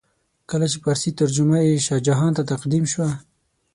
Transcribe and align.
کله 0.49 0.65
چې 0.71 0.77
فارسي 0.83 1.11
ترجمه 1.19 1.57
یې 1.67 1.83
شاه 1.85 2.03
جهان 2.07 2.31
ته 2.37 2.43
تقدیم 2.51 2.85
شوه. 2.91 3.09